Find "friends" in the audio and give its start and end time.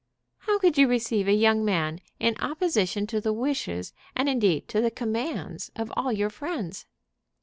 6.31-6.87